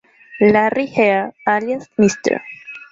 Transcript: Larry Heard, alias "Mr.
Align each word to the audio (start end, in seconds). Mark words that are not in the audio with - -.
Larry 0.39 0.87
Heard, 0.87 1.35
alias 1.45 1.87
"Mr. 1.95 2.41